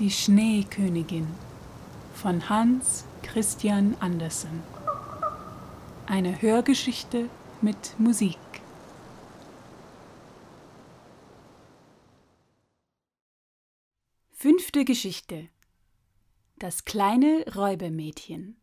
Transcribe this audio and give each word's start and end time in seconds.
Die 0.00 0.10
Schneekönigin 0.10 1.28
von 2.14 2.48
Hans 2.48 3.04
Christian 3.22 3.96
Andersen. 4.00 4.60
Eine 6.06 6.42
Hörgeschichte 6.42 7.30
mit 7.60 7.94
Musik. 8.00 8.36
Fünfte 14.32 14.84
Geschichte. 14.84 15.48
Das 16.56 16.84
kleine 16.84 17.44
Räubermädchen. 17.54 18.56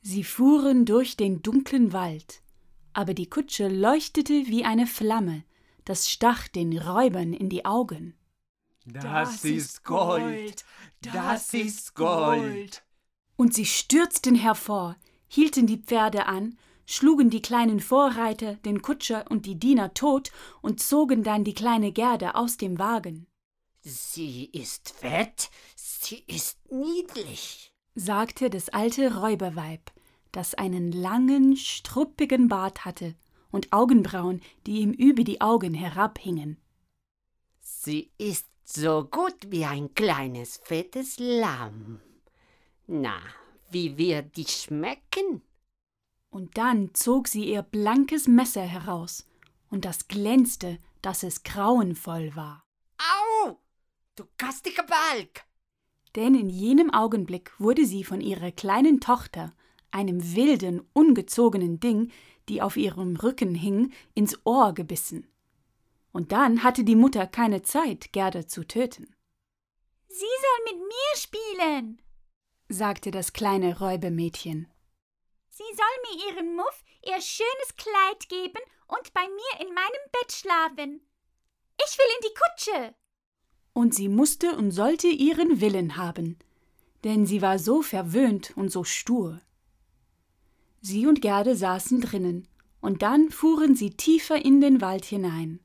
Sie 0.00 0.24
fuhren 0.24 0.86
durch 0.86 1.18
den 1.18 1.42
dunklen 1.42 1.92
Wald, 1.92 2.40
aber 2.94 3.12
die 3.12 3.28
Kutsche 3.28 3.68
leuchtete 3.68 4.46
wie 4.46 4.64
eine 4.64 4.86
Flamme, 4.86 5.44
das 5.84 6.10
stach 6.10 6.48
den 6.48 6.78
Räubern 6.78 7.34
in 7.34 7.50
die 7.50 7.66
Augen. 7.66 8.14
Das 8.84 9.44
ist 9.44 9.84
Gold, 9.84 10.64
das 11.00 11.54
ist 11.54 11.94
Gold. 11.94 12.82
Und 13.36 13.54
sie 13.54 13.66
stürzten 13.66 14.34
hervor, 14.34 14.96
hielten 15.28 15.66
die 15.66 15.78
Pferde 15.78 16.26
an, 16.26 16.58
schlugen 16.86 17.30
die 17.30 17.42
kleinen 17.42 17.80
Vorreiter, 17.80 18.56
den 18.56 18.82
Kutscher 18.82 19.30
und 19.30 19.46
die 19.46 19.58
Diener 19.58 19.94
tot 19.94 20.32
und 20.62 20.80
zogen 20.80 21.22
dann 21.22 21.44
die 21.44 21.54
kleine 21.54 21.92
Gerda 21.92 22.32
aus 22.32 22.56
dem 22.56 22.78
Wagen. 22.78 23.26
Sie 23.80 24.44
ist 24.46 24.90
fett, 24.90 25.50
sie 25.74 26.22
ist 26.26 26.58
niedlich, 26.70 27.72
sagte 27.94 28.50
das 28.50 28.68
alte 28.68 29.16
Räuberweib, 29.16 29.90
das 30.30 30.54
einen 30.54 30.92
langen, 30.92 31.56
struppigen 31.56 32.48
Bart 32.48 32.84
hatte 32.84 33.14
und 33.50 33.72
Augenbrauen, 33.72 34.40
die 34.66 34.80
ihm 34.80 34.92
über 34.92 35.24
die 35.24 35.40
Augen 35.40 35.74
herabhingen. 35.74 36.58
Sie 37.60 38.12
ist 38.18 38.46
so 38.64 39.04
gut 39.04 39.50
wie 39.50 39.64
ein 39.64 39.94
kleines, 39.94 40.60
fettes 40.64 41.16
Lamm. 41.18 42.00
Na, 42.86 43.18
wie 43.70 43.96
wird 43.96 44.36
die 44.36 44.46
schmecken? 44.46 45.42
Und 46.30 46.56
dann 46.56 46.94
zog 46.94 47.28
sie 47.28 47.50
ihr 47.50 47.62
blankes 47.62 48.26
Messer 48.26 48.62
heraus, 48.62 49.26
und 49.70 49.84
das 49.84 50.08
glänzte, 50.08 50.78
dass 51.00 51.22
es 51.22 51.42
grauenvoll 51.42 52.34
war. 52.36 52.64
Au! 52.98 53.58
Du 54.16 54.24
gastiger 54.38 54.84
Balk! 54.84 55.44
Denn 56.14 56.34
in 56.34 56.50
jenem 56.50 56.90
Augenblick 56.92 57.58
wurde 57.58 57.86
sie 57.86 58.04
von 58.04 58.20
ihrer 58.20 58.52
kleinen 58.52 59.00
Tochter, 59.00 59.54
einem 59.90 60.34
wilden, 60.34 60.82
ungezogenen 60.92 61.80
Ding, 61.80 62.10
die 62.48 62.60
auf 62.60 62.76
ihrem 62.76 63.16
Rücken 63.16 63.54
hing, 63.54 63.92
ins 64.14 64.38
Ohr 64.44 64.74
gebissen. 64.74 65.26
Und 66.12 66.32
dann 66.32 66.62
hatte 66.62 66.84
die 66.84 66.96
Mutter 66.96 67.26
keine 67.26 67.62
Zeit, 67.62 68.12
Gerda 68.12 68.46
zu 68.46 68.64
töten. 68.64 69.16
Sie 70.08 70.18
soll 70.18 70.74
mit 70.74 70.82
mir 70.82 71.16
spielen, 71.16 72.02
sagte 72.68 73.10
das 73.10 73.32
kleine 73.32 73.78
Räubermädchen. 73.78 74.68
Sie 75.50 75.62
soll 75.74 76.16
mir 76.16 76.28
ihren 76.28 76.56
Muff 76.56 76.82
ihr 77.04 77.20
schönes 77.20 77.76
Kleid 77.76 78.28
geben 78.28 78.60
und 78.88 79.12
bei 79.14 79.22
mir 79.22 79.66
in 79.66 79.74
meinem 79.74 80.10
Bett 80.12 80.32
schlafen. 80.32 81.00
Ich 81.78 81.98
will 81.98 82.06
in 82.16 82.28
die 82.28 82.34
Kutsche. 82.40 82.94
Und 83.72 83.94
sie 83.94 84.08
musste 84.08 84.54
und 84.56 84.70
sollte 84.70 85.08
ihren 85.08 85.60
Willen 85.60 85.96
haben, 85.96 86.38
denn 87.04 87.26
sie 87.26 87.40
war 87.40 87.58
so 87.58 87.82
verwöhnt 87.82 88.52
und 88.56 88.70
so 88.70 88.84
stur. 88.84 89.40
Sie 90.80 91.06
und 91.06 91.22
Gerde 91.22 91.56
saßen 91.56 92.00
drinnen, 92.00 92.48
und 92.80 93.02
dann 93.02 93.30
fuhren 93.30 93.76
sie 93.76 93.90
tiefer 93.96 94.44
in 94.44 94.60
den 94.60 94.80
Wald 94.80 95.04
hinein. 95.04 95.60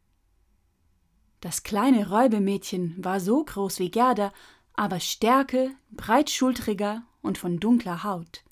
Das 1.39 1.63
kleine 1.63 2.09
Räubermädchen 2.09 2.95
war 3.03 3.19
so 3.19 3.43
groß 3.43 3.79
wie 3.79 3.91
Gerda, 3.91 4.33
aber 4.73 4.99
stärker, 4.99 5.69
breitschultriger 5.91 7.05
und 7.21 7.37
von 7.37 7.59
dunkler 7.59 8.03
Haut. 8.03 8.43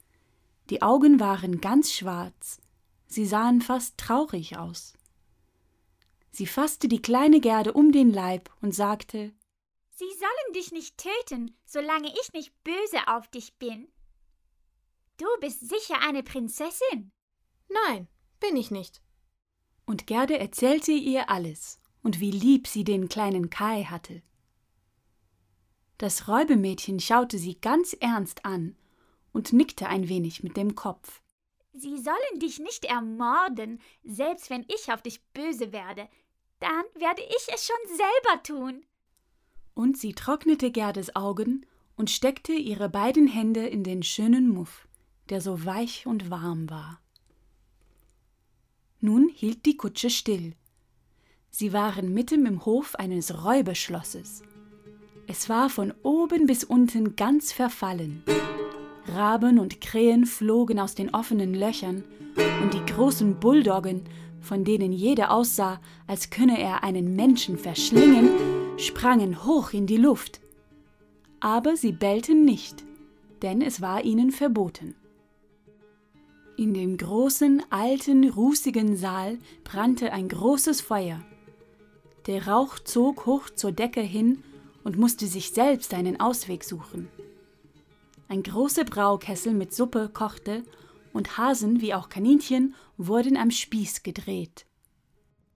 Die 0.69 0.81
Augen 0.81 1.19
waren 1.19 1.61
ganz 1.61 1.93
schwarz, 1.93 2.59
sie 3.07 3.25
sahen 3.25 3.61
fast 3.61 3.97
traurig 3.97 4.57
aus. 4.57 4.93
Sie 6.31 6.47
fasste 6.47 6.87
die 6.87 7.01
kleine 7.01 7.39
Gerde 7.39 7.73
um 7.73 7.91
den 7.91 8.11
Leib 8.11 8.49
und 8.61 8.73
sagte 8.73 9.33
Sie 9.97 10.11
sollen 10.19 10.53
dich 10.53 10.73
nicht 10.73 10.97
töten, 10.97 11.57
solange 11.65 12.09
ich 12.09 12.33
nicht 12.33 12.53
böse 12.65 13.07
auf 13.07 13.29
dich 13.29 13.57
bin. 13.57 13.87
Du 15.17 15.25
bist 15.39 15.61
sicher 15.61 16.01
eine 16.01 16.21
Prinzessin. 16.21 17.13
Nein, 17.69 18.09
bin 18.41 18.57
ich 18.57 18.71
nicht. 18.71 19.01
Und 19.85 20.05
Gerde 20.05 20.37
erzählte 20.37 20.91
ihr 20.91 21.29
alles 21.29 21.79
und 22.05 22.21
wie 22.21 22.31
lieb 22.31 22.67
sie 22.67 22.83
den 22.85 23.09
kleinen 23.09 23.49
Kai 23.49 23.83
hatte. 23.83 24.21
Das 25.97 26.27
Räubemädchen 26.27 26.99
schaute 26.99 27.37
sie 27.37 27.59
ganz 27.59 27.93
ernst 27.99 28.45
an 28.45 28.77
und 29.33 29.51
nickte 29.51 29.87
ein 29.87 30.07
wenig 30.07 30.43
mit 30.43 30.55
dem 30.55 30.75
Kopf. 30.75 31.21
Sie 31.73 31.97
sollen 31.97 32.39
dich 32.39 32.59
nicht 32.59 32.85
ermorden, 32.85 33.81
selbst 34.03 34.49
wenn 34.49 34.65
ich 34.73 34.93
auf 34.93 35.01
dich 35.01 35.21
böse 35.33 35.73
werde. 35.73 36.07
Dann 36.59 36.85
werde 36.93 37.21
ich 37.21 37.47
es 37.53 37.65
schon 37.65 37.97
selber 37.97 38.43
tun. 38.43 38.85
Und 39.73 39.97
sie 39.97 40.13
trocknete 40.13 40.71
Gerdes 40.71 41.17
Augen 41.17 41.65
und 41.97 42.09
steckte 42.09 42.53
ihre 42.53 42.87
beiden 42.87 43.27
Hände 43.27 43.67
in 43.67 43.83
den 43.83 44.03
schönen 44.03 44.47
Muff 44.47 44.87
der 45.29 45.41
so 45.41 45.65
weich 45.65 46.05
und 46.05 46.29
warm 46.29 46.69
war. 46.69 47.01
Nun 48.99 49.29
hielt 49.29 49.65
die 49.65 49.77
Kutsche 49.77 50.09
still. 50.09 50.55
Sie 51.57 51.71
waren 51.71 52.13
mitten 52.13 52.45
im 52.47 52.65
Hof 52.65 52.95
eines 52.95 53.45
Räuberschlosses. 53.45 54.43
Es 55.25 55.47
war 55.47 55.69
von 55.69 55.93
oben 56.03 56.47
bis 56.47 56.65
unten 56.65 57.15
ganz 57.15 57.53
verfallen. 57.53 58.23
Raben 59.07 59.59
und 59.59 59.79
Krähen 59.79 60.25
flogen 60.25 60.81
aus 60.81 60.95
den 60.95 61.13
offenen 61.13 61.53
Löchern, 61.53 62.03
und 62.61 62.73
die 62.73 62.85
großen 62.91 63.39
Bulldoggen, 63.39 64.01
von 64.41 64.65
denen 64.65 64.91
jeder 64.91 65.31
aussah, 65.31 65.79
als 66.07 66.29
könne 66.29 66.59
er 66.59 66.83
einen 66.83 67.15
Menschen 67.15 67.57
verschlingen, 67.57 68.31
sprangen 68.75 69.45
hoch 69.45 69.71
in 69.71 69.87
die 69.87 69.95
Luft. 69.95 70.41
Aber 71.39 71.77
sie 71.77 71.93
bellten 71.93 72.43
nicht, 72.43 72.83
denn 73.43 73.61
es 73.61 73.79
war 73.79 74.03
ihnen 74.03 74.31
verboten. 74.31 74.93
In 76.57 76.73
dem 76.73 76.97
großen, 76.97 77.63
alten, 77.69 78.29
rußigen 78.29 78.97
Saal 78.97 79.37
brannte 79.63 80.11
ein 80.11 80.27
großes 80.27 80.81
Feuer. 80.81 81.21
Der 82.27 82.47
Rauch 82.47 82.79
zog 82.79 83.25
hoch 83.25 83.49
zur 83.49 83.71
Decke 83.71 84.01
hin 84.01 84.43
und 84.83 84.97
musste 84.97 85.27
sich 85.27 85.51
selbst 85.51 85.93
einen 85.93 86.19
Ausweg 86.19 86.63
suchen. 86.63 87.07
Ein 88.27 88.41
großer 88.41 88.83
Braukessel 88.83 89.53
mit 89.53 89.73
Suppe 89.73 90.09
kochte 90.09 90.63
und 91.13 91.37
Hasen 91.37 91.81
wie 91.81 91.93
auch 91.93 92.09
Kaninchen 92.09 92.73
wurden 92.97 93.37
am 93.37 93.51
Spieß 93.51 94.01
gedreht. 94.01 94.65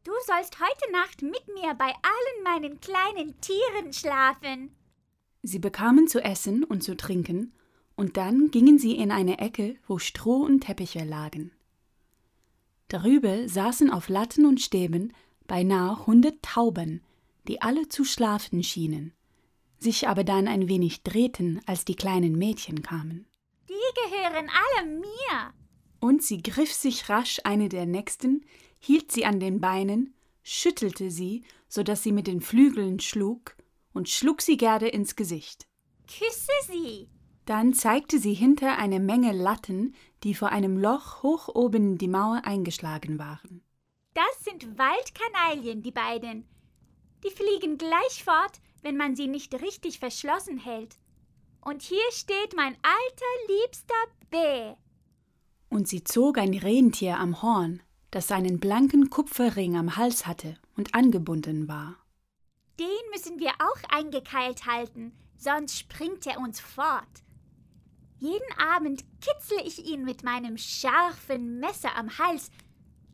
Du 0.03 0.12
sollst 0.25 0.59
heute 0.59 0.91
Nacht 0.91 1.22
mit 1.22 1.47
mir 1.53 1.74
bei 1.74 1.88
allen 1.88 2.44
meinen 2.44 2.80
kleinen 2.80 3.40
Tieren 3.41 3.91
schlafen. 3.91 4.72
Sie 5.41 5.59
bekamen 5.59 6.07
zu 6.07 6.24
essen 6.24 6.63
und 6.63 6.84
zu 6.84 6.96
trinken 6.96 7.53
und 7.96 8.18
dann 8.18 8.51
gingen 8.51 8.78
sie 8.78 8.96
in 8.96 9.12
eine 9.12 9.40
Ecke, 9.40 9.75
wo 9.88 9.97
Stroh 9.97 10.44
und 10.44 10.62
Teppiche 10.62 11.03
lagen. 11.03 11.51
Darüber 12.88 13.48
saßen 13.48 13.89
auf 13.92 14.10
Latten 14.10 14.45
und 14.45 14.62
Stäben 14.62 15.13
beinahe 15.50 16.06
hundert 16.07 16.42
Tauben, 16.42 17.01
die 17.50 17.62
alle 17.62 17.90
zu 17.90 18.06
schlafen 18.06 18.63
schienen, 18.63 19.12
sich 19.80 20.07
aber 20.07 20.24
dann 20.24 20.48
ein 20.48 20.69
wenig 20.69 21.04
drehten, 21.04 21.60
als 21.66 21.84
die 21.84 21.96
kleinen 21.96 22.38
Mädchen 22.38 22.81
kamen. 22.81 23.28
Die 23.68 23.74
gehören 23.74 24.50
alle 24.50 24.88
mir. 24.88 25.54
Und 26.00 26.24
sie 26.24 26.42
griff 26.42 26.72
sich 26.72 27.10
rasch 27.10 27.42
eine 27.44 27.68
der 27.68 27.86
nächsten, 27.86 28.46
hielt 28.80 29.12
sie 29.12 29.25
an 29.25 29.42
den 29.42 29.60
Beinen, 29.60 30.13
schüttelte 30.44 31.12
sie, 31.12 31.44
so 31.68 31.84
dass 31.84 32.04
sie 32.04 32.13
mit 32.13 32.28
den 32.28 32.40
Flügeln 32.40 33.02
schlug, 33.02 33.57
und 33.92 34.07
schlug 34.07 34.42
sie 34.42 34.56
Gerde 34.56 34.88
ins 34.88 35.18
Gesicht. 35.18 35.68
Küsse 36.07 36.52
sie, 36.72 37.10
dann 37.45 37.74
zeigte 37.74 38.19
sie 38.19 38.36
hinter 38.36 38.78
eine 38.78 39.00
Menge 39.00 39.34
Latten, 39.34 39.95
die 40.24 40.36
vor 40.36 40.50
einem 40.50 40.78
Loch 40.78 41.24
hoch 41.24 41.48
oben 41.48 41.94
in 41.94 41.98
die 41.98 42.07
Mauer 42.07 42.42
eingeschlagen 42.45 43.18
waren. 43.18 43.63
Das 44.13 44.44
sind 44.44 44.77
Waldkanaillen, 44.77 45.81
die 45.81 45.91
beiden. 45.91 46.47
Die 47.23 47.31
fliegen 47.31 47.77
gleich 47.77 48.23
fort, 48.23 48.59
wenn 48.81 48.97
man 48.97 49.15
sie 49.15 49.27
nicht 49.27 49.53
richtig 49.53 50.00
verschlossen 50.00 50.57
hält. 50.57 50.97
Und 51.61 51.81
hier 51.81 52.11
steht 52.11 52.56
mein 52.56 52.75
alter, 52.81 53.61
liebster 53.61 53.94
Bär. 54.29 54.77
Und 55.69 55.88
sie 55.88 56.03
zog 56.03 56.38
ein 56.38 56.53
Rentier 56.53 57.17
am 57.19 57.41
Horn, 57.41 57.83
das 58.11 58.31
einen 58.31 58.59
blanken 58.59 59.09
Kupferring 59.09 59.77
am 59.77 59.95
Hals 59.97 60.25
hatte 60.25 60.57
und 60.75 60.95
angebunden 60.95 61.67
war. 61.67 61.97
Den 62.79 62.88
müssen 63.11 63.39
wir 63.39 63.51
auch 63.59 63.89
eingekeilt 63.89 64.65
halten, 64.65 65.11
sonst 65.38 65.77
springt 65.77 66.25
er 66.25 66.39
uns 66.39 66.59
fort. 66.59 67.23
Jeden 68.17 68.57
Abend 68.57 69.03
kitzle 69.21 69.61
ich 69.63 69.85
ihn 69.85 70.03
mit 70.03 70.23
meinem 70.23 70.57
scharfen 70.57 71.59
Messer 71.59 71.95
am 71.95 72.17
Hals. 72.17 72.51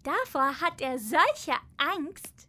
Davor 0.05 0.61
hat 0.61 0.81
er 0.81 0.99
solche 0.99 1.53
Angst. 1.77 2.47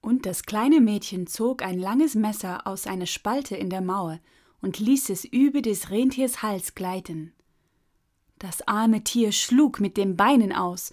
Und 0.00 0.26
das 0.26 0.44
kleine 0.44 0.80
Mädchen 0.80 1.26
zog 1.26 1.62
ein 1.62 1.78
langes 1.78 2.14
Messer 2.14 2.68
aus 2.68 2.86
einer 2.86 3.06
Spalte 3.06 3.56
in 3.56 3.68
der 3.68 3.80
Mauer 3.80 4.20
und 4.62 4.78
ließ 4.78 5.10
es 5.10 5.24
über 5.24 5.60
des 5.60 5.90
Rentiers 5.90 6.42
Hals 6.42 6.76
gleiten. 6.76 7.34
Das 8.38 8.66
arme 8.68 9.02
Tier 9.02 9.32
schlug 9.32 9.80
mit 9.80 9.96
den 9.96 10.16
Beinen 10.16 10.52
aus, 10.52 10.92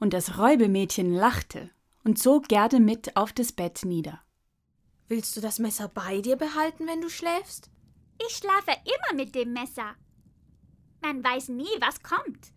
und 0.00 0.14
das 0.14 0.38
Räubemädchen 0.38 1.12
lachte 1.12 1.70
und 2.04 2.18
zog 2.18 2.48
Gerde 2.48 2.80
mit 2.80 3.16
auf 3.16 3.32
das 3.32 3.52
Bett 3.52 3.84
nieder. 3.84 4.20
Willst 5.08 5.36
du 5.36 5.40
das 5.40 5.58
Messer 5.58 5.88
bei 5.88 6.20
dir 6.20 6.36
behalten, 6.36 6.86
wenn 6.86 7.00
du 7.00 7.10
schläfst? 7.10 7.70
Ich 8.26 8.36
schlafe 8.36 8.72
immer 8.84 9.22
mit 9.22 9.34
dem 9.34 9.52
Messer. 9.52 9.94
Man 11.02 11.22
weiß 11.22 11.48
nie, 11.48 11.68
was 11.80 12.02
kommt. 12.02 12.53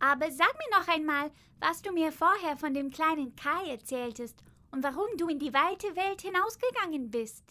Aber 0.00 0.30
sag 0.30 0.52
mir 0.58 0.78
noch 0.78 0.88
einmal, 0.88 1.30
was 1.60 1.82
du 1.82 1.92
mir 1.92 2.12
vorher 2.12 2.56
von 2.56 2.74
dem 2.74 2.90
kleinen 2.90 3.34
Kai 3.34 3.70
erzähltest 3.70 4.42
und 4.70 4.82
warum 4.82 5.08
du 5.16 5.28
in 5.28 5.38
die 5.38 5.52
weite 5.52 5.96
Welt 5.96 6.22
hinausgegangen 6.22 7.10
bist. 7.10 7.44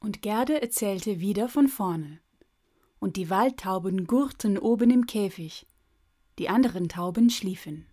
Und 0.00 0.22
Gerde 0.22 0.62
erzählte 0.62 1.20
wieder 1.20 1.48
von 1.48 1.68
vorne. 1.68 2.20
Und 3.00 3.16
die 3.16 3.30
Waldtauben 3.30 4.06
gurrten 4.06 4.58
oben 4.58 4.90
im 4.90 5.06
Käfig, 5.06 5.66
die 6.38 6.48
anderen 6.48 6.88
Tauben 6.88 7.30
schliefen. 7.30 7.86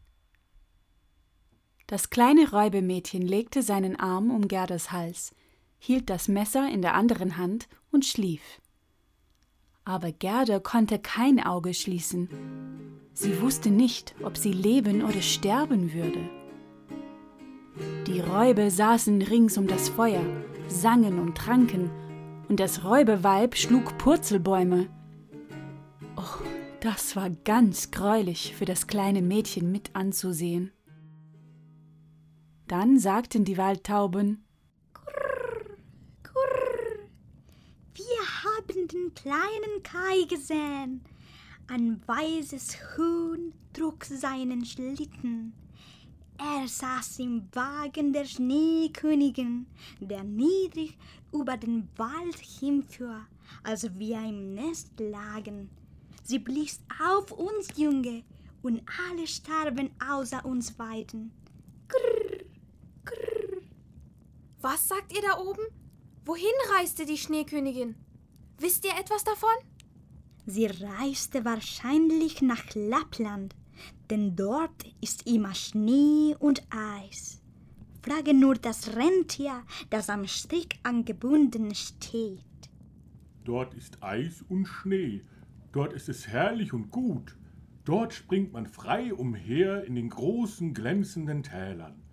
Das 1.87 2.09
kleine 2.09 2.49
Räubemädchen 2.49 3.21
legte 3.21 3.61
seinen 3.61 3.95
Arm 3.95 4.31
um 4.31 4.47
Gerdas 4.47 4.91
Hals, 4.91 5.35
hielt 5.77 6.09
das 6.09 6.27
Messer 6.27 6.67
in 6.69 6.81
der 6.81 6.95
anderen 6.95 7.37
Hand 7.37 7.67
und 7.91 8.05
schlief. 8.05 8.41
Aber 9.85 10.11
Gerda 10.11 10.59
konnte 10.59 10.97
kein 10.97 11.39
Auge 11.39 11.73
schließen. 11.73 12.27
Sie 13.13 13.39
wusste 13.41 13.69
nicht, 13.69 14.15
ob 14.23 14.35
sie 14.35 14.51
leben 14.51 15.03
oder 15.03 15.21
sterben 15.21 15.93
würde. 15.93 16.29
Die 18.07 18.19
Räuber 18.19 18.69
saßen 18.69 19.21
rings 19.21 19.57
um 19.57 19.67
das 19.67 19.89
Feuer, 19.89 20.23
sangen 20.67 21.19
und 21.19 21.37
tranken, 21.37 21.91
und 22.49 22.59
das 22.59 22.83
Räuberweib 22.83 23.55
schlug 23.55 23.97
Purzelbäume. 23.97 24.87
Oh, 26.15 26.43
das 26.79 27.15
war 27.15 27.29
ganz 27.29 27.91
greulich 27.91 28.55
für 28.55 28.65
das 28.65 28.87
kleine 28.87 29.21
Mädchen 29.21 29.71
mit 29.71 29.95
anzusehen. 29.95 30.71
Dann 32.67 32.99
sagten 32.99 33.45
die 33.45 33.57
Waldtauben 33.57 34.44
haben 38.67 38.87
den 38.87 39.13
kleinen 39.13 39.83
Kai 39.83 40.23
gesehen. 40.27 41.01
Ein 41.67 42.01
weißes 42.05 42.77
Huhn 42.97 43.53
trug 43.73 44.03
seinen 44.05 44.65
Schlitten. 44.65 45.53
Er 46.37 46.67
saß 46.67 47.19
im 47.19 47.47
Wagen 47.53 48.11
der 48.11 48.25
Schneekönigin, 48.25 49.67
der 49.99 50.23
niedrig 50.23 50.97
über 51.33 51.57
den 51.57 51.87
Wald 51.95 52.37
hinfuhr, 52.37 53.25
als 53.63 53.97
wir 53.97 54.19
im 54.19 54.53
Nest 54.53 54.99
lagen. 54.99 55.69
Sie 56.23 56.39
blies 56.39 56.81
auf 57.01 57.31
uns 57.31 57.69
Junge, 57.77 58.23
und 58.61 58.81
alle 59.09 59.27
starben 59.27 59.91
außer 60.09 60.43
uns 60.43 60.71
beiden. 60.71 61.31
Grrr. 61.87 62.45
Was 64.59 64.87
sagt 64.87 65.15
ihr 65.15 65.21
da 65.21 65.37
oben? 65.37 65.61
Wohin 66.25 66.51
reiste 66.75 67.05
die 67.05 67.19
Schneekönigin? 67.19 67.95
Wisst 68.57 68.85
ihr 68.85 68.93
etwas 68.99 69.23
davon? 69.23 69.49
Sie 70.45 70.67
reiste 70.67 71.43
wahrscheinlich 71.43 72.41
nach 72.41 72.63
Lappland, 72.73 73.55
denn 74.09 74.35
dort 74.35 74.85
ist 75.01 75.27
immer 75.27 75.53
Schnee 75.53 76.35
und 76.39 76.65
Eis. 76.69 77.41
Frage 78.01 78.33
nur 78.33 78.55
das 78.55 78.95
Rentier, 78.95 79.63
das 79.89 80.09
am 80.09 80.27
Strick 80.27 80.79
angebunden 80.83 81.73
steht. 81.73 82.43
Dort 83.43 83.73
ist 83.73 84.01
Eis 84.03 84.43
und 84.47 84.67
Schnee, 84.67 85.23
dort 85.71 85.91
ist 85.93 86.07
es 86.07 86.27
herrlich 86.27 86.71
und 86.71 86.91
gut. 86.91 87.35
Dort 87.83 88.13
springt 88.13 88.53
man 88.53 88.67
frei 88.67 89.13
umher 89.13 89.83
in 89.83 89.95
den 89.95 90.09
großen 90.09 90.73
glänzenden 90.73 91.43
Tälern. 91.43 92.03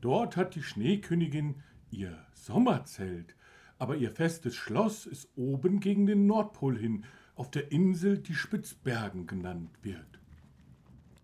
Dort 0.00 0.36
hat 0.36 0.54
die 0.54 0.62
Schneekönigin 0.62 1.56
ihr 1.90 2.16
Sommerzelt, 2.34 3.36
aber 3.78 3.96
ihr 3.96 4.10
festes 4.10 4.56
Schloss 4.56 5.06
ist 5.06 5.28
oben 5.36 5.80
gegen 5.80 6.06
den 6.06 6.26
Nordpol 6.26 6.78
hin, 6.78 7.04
auf 7.34 7.50
der 7.50 7.70
Insel, 7.70 8.18
die 8.18 8.34
Spitzbergen 8.34 9.26
genannt 9.26 9.70
wird. 9.82 10.20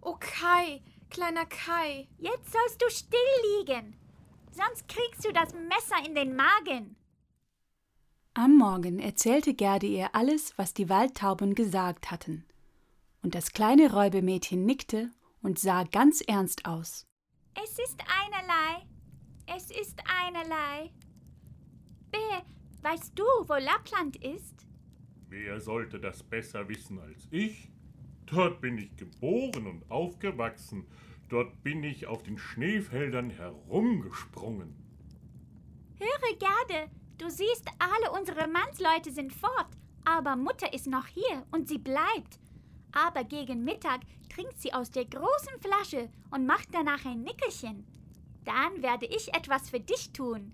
Oh 0.01 0.17
Kai, 0.21 0.81
kleiner 1.11 1.47
Kai. 1.47 2.07
Jetzt 2.19 2.53
sollst 2.53 2.81
du 2.81 2.91
still 2.91 3.19
liegen, 3.59 3.97
sonst 4.53 4.87
kriegst 4.89 5.25
du 5.25 5.33
das 5.33 5.53
Messer 5.55 6.07
in 6.07 6.15
den 6.15 6.37
Magen. 6.37 6.97
Am 8.35 8.57
Morgen 8.57 8.99
erzählte 8.99 9.55
Gerde 9.55 9.87
ihr 9.87 10.15
alles, 10.15 10.59
was 10.59 10.75
die 10.75 10.89
Waldtauben 10.89 11.55
gesagt 11.55 12.11
hatten. 12.11 12.45
Und 13.23 13.35
das 13.35 13.53
kleine 13.53 13.93
Räubemädchen 13.93 14.65
nickte 14.65 15.11
und 15.41 15.59
sah 15.59 15.85
ganz 15.85 16.21
ernst 16.21 16.67
aus. 16.67 17.07
Es 17.55 17.79
ist 17.79 18.01
einerlei. 18.23 18.87
Es 19.47 19.71
ist 19.71 20.01
einerlei. 20.21 20.91
Bär, 22.15 22.45
weißt 22.83 23.19
du, 23.19 23.25
wo 23.25 23.55
Lappland 23.55 24.17
ist? 24.23 24.69
Wer 25.29 25.61
sollte 25.61 25.99
das 25.99 26.23
besser 26.23 26.69
wissen 26.69 27.01
als 27.01 27.27
ich? 27.33 27.73
Dort 28.27 28.61
bin 28.61 28.79
ich 28.79 28.95
geboren 28.97 29.67
und 29.67 29.91
aufgewachsen. 29.91 30.87
Dort 31.29 31.65
bin 31.65 31.83
ich 31.83 32.07
auf 32.07 32.23
den 32.23 32.39
Schneefeldern 32.39 33.31
herumgesprungen. 33.31 34.77
Höre, 35.99 36.39
Gerde, 36.39 36.89
du 37.19 37.29
siehst, 37.29 37.69
alle 37.81 38.13
unsere 38.13 38.47
Mannsleute 38.47 39.11
sind 39.11 39.33
fort, 39.33 39.71
aber 40.05 40.37
Mutter 40.37 40.73
ist 40.73 40.87
noch 40.87 41.09
hier 41.09 41.45
und 41.51 41.69
sie 41.69 41.79
bleibt. 41.79 42.39
Aber 42.93 43.25
gegen 43.25 43.65
Mittag 43.65 44.03
trinkt 44.33 44.61
sie 44.61 44.73
aus 44.73 44.93
der 44.93 45.07
großen 45.07 45.61
Flasche 45.61 46.11
und 46.31 46.47
macht 46.47 46.69
danach 46.71 47.05
ein 47.07 47.23
Nickerchen. 47.23 47.85
Dann 48.45 48.83
werde 48.83 49.07
ich 49.07 49.35
etwas 49.35 49.69
für 49.69 49.81
dich 49.81 50.13
tun. 50.13 50.53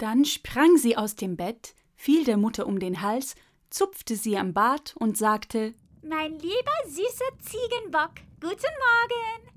Dann 0.00 0.24
sprang 0.24 0.78
sie 0.78 0.96
aus 0.96 1.14
dem 1.14 1.36
Bett, 1.36 1.74
fiel 1.94 2.24
der 2.24 2.38
Mutter 2.38 2.66
um 2.66 2.80
den 2.80 3.02
Hals, 3.02 3.34
zupfte 3.68 4.16
sie 4.16 4.38
am 4.38 4.54
Bart 4.54 4.96
und 4.98 5.18
sagte 5.18 5.74
Mein 6.02 6.38
lieber 6.38 6.72
süßer 6.86 7.38
Ziegenbock, 7.40 8.12
guten 8.40 8.72
Morgen. 8.80 9.50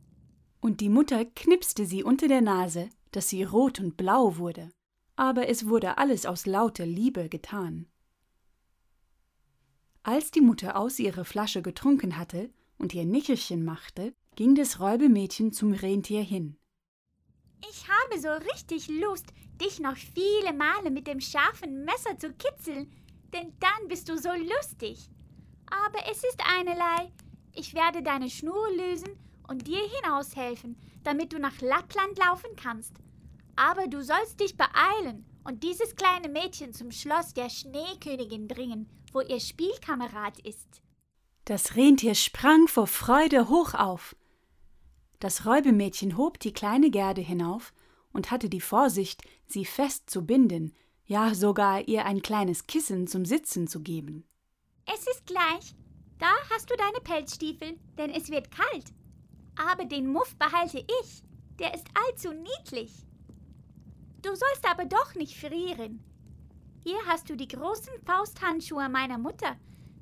Und 0.59 0.81
die 0.81 0.89
Mutter 0.89 1.23
knipste 1.23 1.85
sie 1.85 2.03
unter 2.03 2.27
der 2.27 2.41
Nase, 2.41 2.89
dass 3.11 3.29
sie 3.29 3.43
rot 3.43 3.79
und 3.79 3.95
blau 3.95 4.35
wurde. 4.35 4.69
Aber 5.15 5.47
es 5.47 5.69
wurde 5.69 5.97
alles 5.97 6.25
aus 6.25 6.45
lauter 6.45 6.85
Liebe 6.85 7.29
getan. 7.29 7.87
Als 10.03 10.29
die 10.29 10.41
Mutter 10.41 10.75
aus 10.75 10.99
ihrer 10.99 11.23
Flasche 11.23 11.61
getrunken 11.61 12.17
hatte 12.17 12.49
und 12.77 12.93
ihr 12.93 13.05
Nickerchen 13.05 13.63
machte, 13.63 14.13
ging 14.35 14.55
das 14.55 14.81
Räubemädchen 14.81 15.53
zum 15.53 15.71
Rentier 15.71 16.21
hin. 16.21 16.57
Ich 17.75 17.87
habe 17.87 18.21
so 18.21 18.29
richtig 18.53 18.87
Lust, 18.87 19.33
dich 19.59 19.79
noch 19.79 19.97
viele 19.97 20.53
Male 20.53 20.91
mit 20.91 21.07
dem 21.07 21.19
scharfen 21.19 21.83
Messer 21.83 22.15
zu 22.19 22.31
kitzeln, 22.33 22.91
denn 23.33 23.51
dann 23.59 23.87
bist 23.87 24.07
du 24.07 24.15
so 24.15 24.29
lustig. 24.29 25.09
Aber 25.65 25.97
es 26.11 26.17
ist 26.17 26.39
einerlei. 26.55 27.11
Ich 27.51 27.73
werde 27.73 28.03
deine 28.03 28.29
Schnur 28.29 28.69
lösen 28.77 29.17
und 29.47 29.65
dir 29.65 29.81
hinaushelfen, 29.81 30.77
damit 31.03 31.33
du 31.33 31.39
nach 31.39 31.61
Lappland 31.61 32.15
laufen 32.19 32.55
kannst. 32.55 32.93
Aber 33.55 33.87
du 33.87 34.03
sollst 34.03 34.39
dich 34.39 34.55
beeilen 34.55 35.25
und 35.43 35.63
dieses 35.63 35.95
kleine 35.95 36.29
Mädchen 36.29 36.73
zum 36.73 36.91
Schloss 36.91 37.33
der 37.33 37.49
Schneekönigin 37.49 38.47
bringen, 38.47 38.87
wo 39.13 39.21
ihr 39.21 39.39
Spielkamerad 39.39 40.37
ist. 40.41 40.83
Das 41.45 41.75
Rentier 41.75 42.13
sprang 42.13 42.67
vor 42.67 42.85
Freude 42.85 43.49
hoch 43.49 43.73
auf. 43.73 44.15
Das 45.23 45.45
Räubemädchen 45.45 46.17
hob 46.17 46.37
die 46.41 46.51
kleine 46.51 46.91
Gerde 46.91 47.21
hinauf 47.21 47.73
und 48.11 48.29
hatte 48.29 48.49
die 48.49 48.59
Vorsicht, 48.59 49.21
sie 49.47 49.63
fest 49.63 50.09
zu 50.09 50.25
binden, 50.25 50.75
ja 51.05 51.33
sogar 51.33 51.87
ihr 51.87 52.03
ein 52.03 52.21
kleines 52.21 52.67
Kissen 52.67 53.07
zum 53.07 53.23
Sitzen 53.23 53.69
zu 53.69 53.79
geben. 53.79 54.27
Es 54.85 55.07
ist 55.07 55.25
gleich. 55.25 55.77
Da 56.19 56.27
hast 56.53 56.69
du 56.69 56.75
deine 56.75 56.99
Pelzstiefel, 57.01 57.79
denn 57.97 58.09
es 58.09 58.31
wird 58.31 58.51
kalt. 58.51 58.93
Aber 59.55 59.85
den 59.85 60.11
Muff 60.11 60.35
behalte 60.35 60.79
ich, 60.79 61.23
der 61.57 61.73
ist 61.73 61.87
allzu 62.05 62.33
niedlich. 62.33 62.91
Du 64.23 64.35
sollst 64.35 64.69
aber 64.69 64.83
doch 64.83 65.15
nicht 65.15 65.37
frieren. 65.37 66.03
Hier 66.83 66.99
hast 67.07 67.29
du 67.29 67.37
die 67.37 67.47
großen 67.47 67.93
Fausthandschuhe 68.05 68.89
meiner 68.89 69.19
Mutter. 69.19 69.55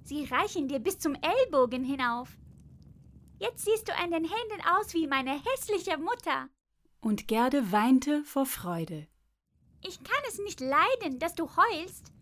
Sie 0.03 0.23
reichen 0.23 0.67
dir 0.67 0.79
bis 0.79 0.97
zum 0.97 1.13
Ellbogen 1.13 1.83
hinauf. 1.83 2.40
Jetzt 3.41 3.65
siehst 3.65 3.87
du 3.87 3.95
an 3.95 4.11
den 4.11 4.23
Händen 4.23 4.67
aus 4.77 4.93
wie 4.93 5.07
meine 5.07 5.31
hässliche 5.31 5.97
Mutter. 5.97 6.47
Und 7.01 7.27
Gerde 7.27 7.71
weinte 7.71 8.23
vor 8.23 8.45
Freude. 8.45 9.07
Ich 9.83 9.97
kann 10.03 10.23
es 10.27 10.37
nicht 10.37 10.59
leiden, 10.59 11.17
dass 11.17 11.33
du 11.33 11.49
heulst. 11.55 12.13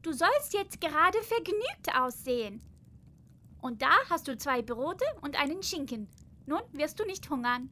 Du 0.00 0.14
sollst 0.14 0.54
jetzt 0.54 0.80
gerade 0.80 1.18
vergnügt 1.22 1.94
aussehen. 1.94 2.62
Und 3.60 3.82
da 3.82 3.92
hast 4.08 4.26
du 4.26 4.38
zwei 4.38 4.62
Brote 4.62 5.04
und 5.20 5.38
einen 5.38 5.62
Schinken. 5.62 6.08
Nun 6.46 6.62
wirst 6.72 6.98
du 6.98 7.04
nicht 7.04 7.28
hungern. 7.28 7.68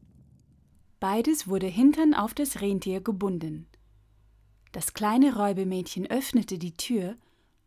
Beides 1.00 1.48
wurde 1.48 1.68
hintern 1.68 2.12
auf 2.12 2.34
das 2.34 2.60
Rentier 2.60 3.00
gebunden. 3.00 3.70
Das 4.72 4.92
kleine 4.92 5.36
Räubemädchen 5.36 6.10
öffnete 6.10 6.58
die 6.58 6.76
Tür, 6.76 7.16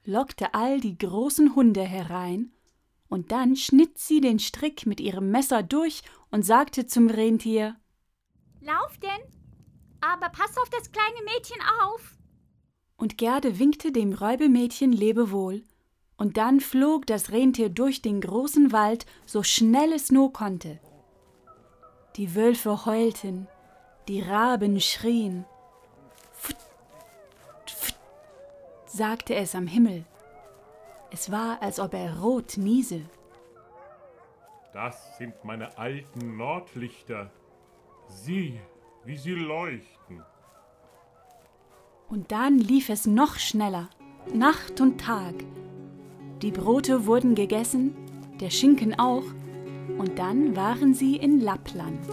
lockte 0.04 0.54
all 0.54 0.80
die 0.80 1.00
großen 1.00 1.56
Hunde 1.56 1.82
herein, 1.82 2.55
und 3.10 3.32
dann 3.32 3.56
schnitt 3.56 3.98
sie 3.98 4.22
den 4.22 4.40
Strick 4.40 4.86
mit 4.86 5.00
ihrem 5.00 5.32
Messer 5.32 5.64
durch 5.64 6.02
und 6.32 6.44
sagte 6.44 6.86
zum 6.86 7.08
Rentier 7.08 7.76
Lauf 8.62 8.98
denn, 8.98 9.36
aber 10.02 10.30
pass 10.30 10.58
auf 10.58 10.70
das 10.70 10.92
kleine 10.92 11.24
Mädchen 11.24 11.62
auf. 11.84 12.18
Und 12.98 13.18
Gerde 13.18 13.60
winkte 13.60 13.92
dem 13.92 14.14
Räubemädchen 14.14 14.92
Lebewohl, 14.92 15.64
und 16.18 16.38
dann 16.38 16.62
flog 16.62 17.06
das 17.06 17.32
Rentier 17.32 17.70
durch 17.70 18.02
den 18.02 18.22
großen 18.22 18.72
Wald 18.72 19.06
so 19.26 19.44
schnell 19.44 19.92
es 19.92 20.12
nur 20.12 20.32
konnte. 20.32 20.80
Die 22.16 22.36
Wölfe 22.36 22.86
heulten, 22.86 23.48
die 24.08 24.22
Raben 24.22 24.80
schrien. 24.80 25.46
Pft, 26.34 26.58
pft, 27.68 28.00
sagte 28.86 29.36
es 29.36 29.54
am 29.56 29.68
Himmel. 29.68 30.06
Es 31.12 31.32
war, 31.32 31.62
als 31.62 31.80
ob 31.80 31.94
er 31.94 32.20
rot 32.20 32.58
niese. 32.58 33.02
Das 34.74 35.18
sind 35.18 35.34
meine 35.44 35.78
alten 35.78 36.36
Nordlichter. 36.36 37.32
Sieh, 38.08 38.60
wie 39.06 39.18
sie 39.18 39.34
leuchten. 39.34 40.24
Und 42.10 42.32
dann 42.32 42.60
lief 42.60 42.90
es 42.90 43.08
noch 43.08 43.38
schneller, 43.38 43.90
Nacht 44.34 44.82
und 44.82 45.00
Tag. 45.00 45.34
Die 46.42 46.52
Brote 46.52 47.06
wurden 47.06 47.36
gegessen, 47.36 47.96
der 48.40 48.50
Schinken 48.50 49.00
auch, 49.00 49.24
und 49.98 50.20
dann 50.20 50.56
waren 50.56 50.94
sie 50.94 51.16
in 51.16 51.40
Lappland. 51.40 52.06